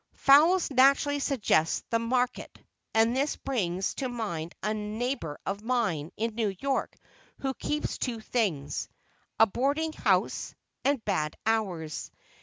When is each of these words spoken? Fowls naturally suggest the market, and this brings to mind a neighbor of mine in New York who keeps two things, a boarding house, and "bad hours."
Fowls 0.15 0.71
naturally 0.71 1.19
suggest 1.19 1.87
the 1.91 1.99
market, 1.99 2.57
and 2.95 3.15
this 3.15 3.35
brings 3.35 3.93
to 3.93 4.09
mind 4.09 4.55
a 4.63 4.73
neighbor 4.73 5.37
of 5.45 5.61
mine 5.61 6.09
in 6.17 6.33
New 6.33 6.55
York 6.59 6.95
who 7.41 7.53
keeps 7.53 7.99
two 7.99 8.19
things, 8.19 8.89
a 9.39 9.45
boarding 9.45 9.93
house, 9.93 10.55
and 10.83 11.05
"bad 11.05 11.35
hours." 11.45 12.09